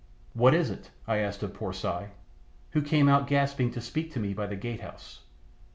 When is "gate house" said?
4.55-5.19